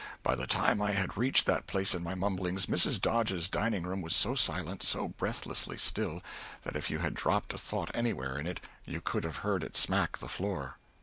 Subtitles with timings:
[0.23, 2.99] By the time I had reached that place in my mumblings Mrs.
[2.99, 6.23] Dodge's dining room was so silent, so breathlessly still,
[6.63, 9.77] that if you had dropped a thought anywhere in it you could have heard it
[9.77, 10.77] smack the floor.